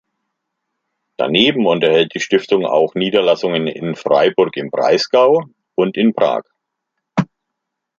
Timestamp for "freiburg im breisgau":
3.93-5.43